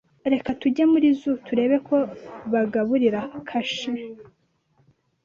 [0.33, 1.97] Reka tujye muri zoo turebe ko
[2.51, 3.91] bagaburira kashe.